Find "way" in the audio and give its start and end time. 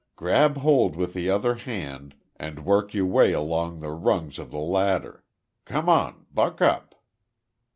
3.05-3.33